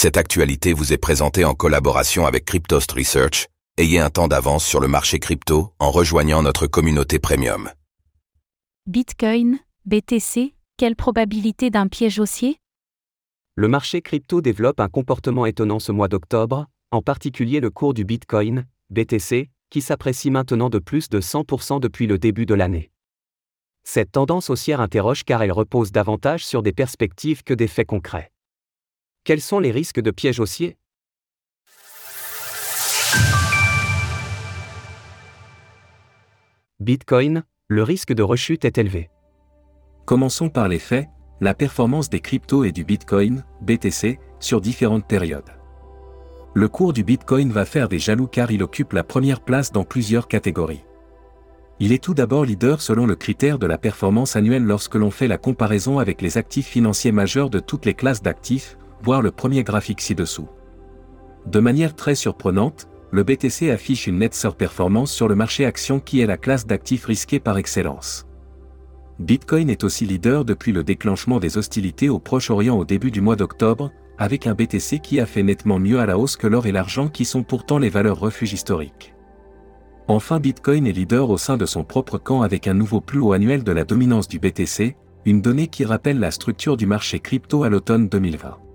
Cette 0.00 0.16
actualité 0.16 0.74
vous 0.74 0.92
est 0.92 0.96
présentée 0.96 1.44
en 1.44 1.54
collaboration 1.54 2.24
avec 2.24 2.44
Cryptost 2.44 2.92
Research. 2.92 3.48
Ayez 3.78 3.98
un 3.98 4.10
temps 4.10 4.28
d'avance 4.28 4.64
sur 4.64 4.78
le 4.78 4.86
marché 4.86 5.18
crypto 5.18 5.72
en 5.80 5.90
rejoignant 5.90 6.40
notre 6.40 6.68
communauté 6.68 7.18
premium. 7.18 7.68
Bitcoin, 8.86 9.58
BTC, 9.86 10.54
quelle 10.76 10.94
probabilité 10.94 11.70
d'un 11.70 11.88
piège 11.88 12.20
haussier? 12.20 12.58
Le 13.56 13.66
marché 13.66 14.00
crypto 14.00 14.40
développe 14.40 14.78
un 14.78 14.88
comportement 14.88 15.46
étonnant 15.46 15.80
ce 15.80 15.90
mois 15.90 16.06
d'octobre, 16.06 16.66
en 16.92 17.02
particulier 17.02 17.58
le 17.58 17.70
cours 17.70 17.92
du 17.92 18.04
Bitcoin, 18.04 18.66
BTC, 18.90 19.50
qui 19.68 19.80
s'apprécie 19.80 20.30
maintenant 20.30 20.70
de 20.70 20.78
plus 20.78 21.08
de 21.08 21.20
100% 21.20 21.80
depuis 21.80 22.06
le 22.06 22.18
début 22.18 22.46
de 22.46 22.54
l'année. 22.54 22.92
Cette 23.82 24.12
tendance 24.12 24.48
haussière 24.48 24.80
interroge 24.80 25.24
car 25.24 25.42
elle 25.42 25.50
repose 25.50 25.90
davantage 25.90 26.46
sur 26.46 26.62
des 26.62 26.72
perspectives 26.72 27.42
que 27.42 27.52
des 27.52 27.66
faits 27.66 27.88
concrets. 27.88 28.30
Quels 29.24 29.40
sont 29.40 29.60
les 29.60 29.70
risques 29.70 30.00
de 30.00 30.10
piège 30.10 30.40
haussier 30.40 30.76
Bitcoin, 36.80 37.42
le 37.66 37.82
risque 37.82 38.12
de 38.12 38.22
rechute 38.22 38.64
est 38.64 38.78
élevé. 38.78 39.10
Commençons 40.06 40.48
par 40.48 40.68
les 40.68 40.78
faits, 40.78 41.08
la 41.40 41.52
performance 41.52 42.08
des 42.08 42.20
cryptos 42.20 42.64
et 42.64 42.72
du 42.72 42.84
Bitcoin, 42.84 43.44
BTC, 43.60 44.18
sur 44.40 44.60
différentes 44.60 45.06
périodes. 45.06 45.50
Le 46.54 46.68
cours 46.68 46.92
du 46.92 47.04
Bitcoin 47.04 47.50
va 47.50 47.64
faire 47.64 47.88
des 47.88 47.98
jaloux 47.98 48.26
car 48.26 48.50
il 48.50 48.62
occupe 48.62 48.92
la 48.92 49.04
première 49.04 49.40
place 49.40 49.70
dans 49.70 49.84
plusieurs 49.84 50.28
catégories. 50.28 50.84
Il 51.80 51.92
est 51.92 52.02
tout 52.02 52.14
d'abord 52.14 52.44
leader 52.44 52.80
selon 52.80 53.06
le 53.06 53.14
critère 53.14 53.58
de 53.58 53.66
la 53.66 53.78
performance 53.78 54.34
annuelle 54.34 54.64
lorsque 54.64 54.96
l'on 54.96 55.10
fait 55.10 55.28
la 55.28 55.38
comparaison 55.38 55.98
avec 55.98 56.22
les 56.22 56.38
actifs 56.38 56.66
financiers 56.66 57.12
majeurs 57.12 57.50
de 57.50 57.60
toutes 57.60 57.86
les 57.86 57.94
classes 57.94 58.22
d'actifs, 58.22 58.76
voir 59.02 59.22
le 59.22 59.30
premier 59.30 59.62
graphique 59.64 60.00
ci-dessous. 60.00 60.48
De 61.46 61.60
manière 61.60 61.94
très 61.94 62.14
surprenante, 62.14 62.88
le 63.10 63.22
BTC 63.22 63.70
affiche 63.70 64.06
une 64.06 64.18
nette 64.18 64.34
surperformance 64.34 65.12
sur 65.12 65.28
le 65.28 65.34
marché 65.34 65.64
action 65.64 65.98
qui 65.98 66.20
est 66.20 66.26
la 66.26 66.36
classe 66.36 66.66
d'actifs 66.66 67.06
risqués 67.06 67.40
par 67.40 67.56
excellence. 67.56 68.26
Bitcoin 69.18 69.70
est 69.70 69.82
aussi 69.82 70.04
leader 70.04 70.44
depuis 70.44 70.72
le 70.72 70.84
déclenchement 70.84 71.40
des 71.40 71.58
hostilités 71.58 72.08
au 72.08 72.18
Proche-Orient 72.18 72.78
au 72.78 72.84
début 72.84 73.10
du 73.10 73.20
mois 73.20 73.34
d'octobre, 73.34 73.90
avec 74.18 74.46
un 74.46 74.54
BTC 74.54 75.00
qui 75.00 75.20
a 75.20 75.26
fait 75.26 75.42
nettement 75.42 75.78
mieux 75.78 76.00
à 76.00 76.06
la 76.06 76.18
hausse 76.18 76.36
que 76.36 76.46
l'or 76.46 76.66
et 76.66 76.72
l'argent 76.72 77.08
qui 77.08 77.24
sont 77.24 77.42
pourtant 77.42 77.78
les 77.78 77.88
valeurs 77.88 78.20
refuges 78.20 78.52
historiques. 78.52 79.14
Enfin 80.06 80.38
Bitcoin 80.40 80.86
est 80.86 80.92
leader 80.92 81.30
au 81.30 81.38
sein 81.38 81.56
de 81.56 81.66
son 81.66 81.84
propre 81.84 82.18
camp 82.18 82.42
avec 82.42 82.66
un 82.66 82.74
nouveau 82.74 83.00
plus 83.00 83.20
haut 83.20 83.32
annuel 83.32 83.64
de 83.64 83.72
la 83.72 83.84
dominance 83.84 84.28
du 84.28 84.38
BTC, 84.38 84.96
une 85.24 85.42
donnée 85.42 85.66
qui 85.68 85.84
rappelle 85.84 86.18
la 86.18 86.30
structure 86.30 86.76
du 86.76 86.86
marché 86.86 87.20
crypto 87.20 87.62
à 87.62 87.68
l'automne 87.68 88.08
2020. 88.08 88.67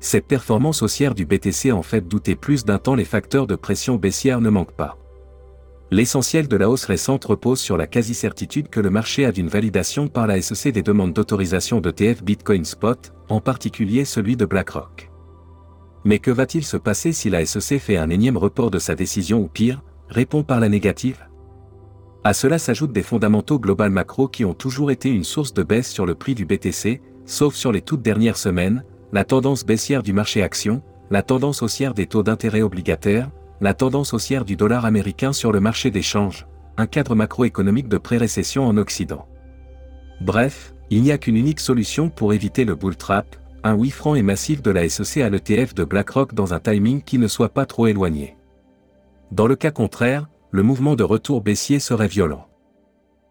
Cette 0.00 0.26
performance 0.26 0.82
haussière 0.82 1.14
du 1.14 1.26
BTC 1.26 1.72
en 1.72 1.82
fait 1.82 2.06
douter 2.06 2.36
plus 2.36 2.64
d'un 2.64 2.78
temps 2.78 2.94
les 2.94 3.04
facteurs 3.04 3.46
de 3.46 3.56
pression 3.56 3.96
baissière 3.96 4.40
ne 4.40 4.50
manquent 4.50 4.76
pas. 4.76 4.98
L'essentiel 5.90 6.48
de 6.48 6.56
la 6.56 6.68
hausse 6.68 6.84
récente 6.84 7.24
repose 7.24 7.60
sur 7.60 7.76
la 7.76 7.86
quasi-certitude 7.86 8.68
que 8.68 8.80
le 8.80 8.90
marché 8.90 9.24
a 9.24 9.30
d'une 9.30 9.48
validation 9.48 10.08
par 10.08 10.26
la 10.26 10.42
SEC 10.42 10.72
des 10.72 10.82
demandes 10.82 11.12
d'autorisation 11.12 11.80
d'ETF 11.80 12.24
Bitcoin 12.24 12.64
Spot, 12.64 13.12
en 13.28 13.40
particulier 13.40 14.04
celui 14.04 14.36
de 14.36 14.44
BlackRock. 14.44 15.10
Mais 16.04 16.18
que 16.18 16.32
va-t-il 16.32 16.64
se 16.64 16.76
passer 16.76 17.12
si 17.12 17.30
la 17.30 17.46
SEC 17.46 17.80
fait 17.80 17.96
un 17.96 18.10
énième 18.10 18.36
report 18.36 18.72
de 18.72 18.80
sa 18.80 18.96
décision 18.96 19.40
ou 19.40 19.48
pire, 19.48 19.82
répond 20.08 20.42
par 20.42 20.58
la 20.58 20.68
négative? 20.68 21.24
À 22.24 22.32
cela 22.32 22.58
s'ajoutent 22.58 22.92
des 22.92 23.04
fondamentaux 23.04 23.60
global 23.60 23.90
macro 23.90 24.26
qui 24.26 24.44
ont 24.44 24.54
toujours 24.54 24.90
été 24.90 25.08
une 25.08 25.22
source 25.22 25.54
de 25.54 25.62
baisse 25.62 25.88
sur 25.88 26.06
le 26.06 26.16
prix 26.16 26.34
du 26.34 26.44
BTC, 26.44 27.00
sauf 27.24 27.54
sur 27.54 27.70
les 27.70 27.82
toutes 27.82 28.02
dernières 28.02 28.38
semaines, 28.38 28.84
la 29.16 29.24
tendance 29.24 29.64
baissière 29.64 30.02
du 30.02 30.12
marché 30.12 30.42
action, 30.42 30.82
la 31.10 31.22
tendance 31.22 31.62
haussière 31.62 31.94
des 31.94 32.06
taux 32.06 32.22
d'intérêt 32.22 32.60
obligataires, 32.60 33.30
la 33.62 33.72
tendance 33.72 34.12
haussière 34.12 34.44
du 34.44 34.56
dollar 34.56 34.84
américain 34.84 35.32
sur 35.32 35.52
le 35.52 35.58
marché 35.58 35.90
des 35.90 36.02
changes, 36.02 36.46
un 36.76 36.86
cadre 36.86 37.14
macroéconomique 37.14 37.88
de 37.88 37.96
pré-récession 37.96 38.66
en 38.66 38.76
Occident. 38.76 39.26
Bref, 40.20 40.74
il 40.90 41.00
n'y 41.00 41.12
a 41.12 41.16
qu'une 41.16 41.38
unique 41.38 41.60
solution 41.60 42.10
pour 42.10 42.34
éviter 42.34 42.66
le 42.66 42.74
bull 42.74 42.94
trap, 42.94 43.36
un 43.64 43.74
oui 43.74 43.88
franc 43.88 44.16
et 44.16 44.22
massif 44.22 44.60
de 44.60 44.70
la 44.70 44.86
SEC 44.86 45.22
à 45.22 45.30
l'ETF 45.30 45.74
de 45.74 45.84
BlackRock 45.84 46.34
dans 46.34 46.52
un 46.52 46.60
timing 46.60 47.00
qui 47.00 47.16
ne 47.16 47.26
soit 47.26 47.54
pas 47.54 47.64
trop 47.64 47.86
éloigné. 47.86 48.36
Dans 49.32 49.46
le 49.46 49.56
cas 49.56 49.70
contraire, 49.70 50.28
le 50.50 50.62
mouvement 50.62 50.94
de 50.94 51.04
retour 51.04 51.40
baissier 51.40 51.78
serait 51.78 52.06
violent. 52.06 52.48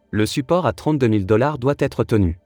Le 0.10 0.26
support 0.26 0.66
à 0.66 0.74
32 0.74 1.08
000 1.10 1.20
dollars 1.26 1.60
doit 1.60 1.76
être 1.78 2.04
tenu. 2.04 2.40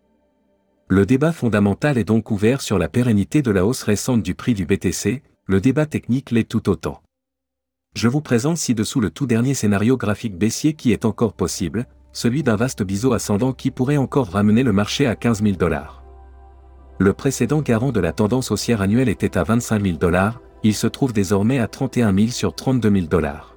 Le 0.92 1.06
débat 1.06 1.32
fondamental 1.32 2.00
est 2.00 2.04
donc 2.04 2.32
ouvert 2.32 2.62
sur 2.62 2.80
la 2.80 2.90
pérennité 2.90 3.44
de 3.44 3.52
la 3.52 3.64
hausse 3.64 3.84
récente 3.84 4.24
du 4.24 4.34
prix 4.34 4.56
du 4.56 4.66
BTC, 4.66 5.22
le 5.46 5.62
débat 5.62 5.86
technique 5.86 6.32
l'est 6.32 6.50
tout 6.50 6.68
autant. 6.68 7.04
Je 7.94 8.08
vous 8.08 8.22
présente 8.22 8.58
ci-dessous 8.58 9.00
le 9.00 9.12
tout 9.12 9.28
dernier 9.28 9.54
scénario 9.54 9.98
graphique 9.98 10.36
baissier 10.36 10.74
qui 10.74 10.92
est 10.92 11.06
encore 11.06 11.34
possible, 11.34 11.86
celui 12.12 12.42
d'un 12.42 12.56
vaste 12.56 12.82
biseau 12.82 13.14
ascendant 13.14 13.54
qui 13.54 13.70
pourrait 13.70 13.98
encore 13.98 14.30
ramener 14.30 14.64
le 14.64 14.72
marché 14.72 15.06
à 15.06 15.16
15 15.16 15.44
000 15.44 15.58
dollars. 15.58 16.04
Le 16.98 17.14
précédent 17.14 17.62
garant 17.62 17.92
de 17.92 18.00
la 18.00 18.12
tendance 18.12 18.50
haussière 18.50 18.82
annuelle 18.82 19.10
était 19.10 19.38
à 19.38 19.44
25 19.44 19.84
000 19.84 19.98
dollars, 19.98 20.42
il 20.64 20.74
se 20.74 20.88
trouve 20.88 21.14
désormais 21.14 21.60
à 21.60 21.68
31 21.68 22.16
000 22.16 22.30
sur 22.30 22.56
32 22.56 22.90
000 22.90 23.06
dollars. 23.06 23.56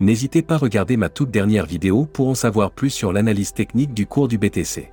N'hésitez 0.00 0.42
pas 0.42 0.56
à 0.56 0.58
regarder 0.58 0.98
ma 0.98 1.08
toute 1.08 1.30
dernière 1.30 1.64
vidéo 1.64 2.04
pour 2.04 2.28
en 2.28 2.34
savoir 2.34 2.72
plus 2.72 2.90
sur 2.90 3.14
l'analyse 3.14 3.54
technique 3.54 3.94
du 3.94 4.06
cours 4.06 4.28
du 4.28 4.36
BTC. 4.36 4.92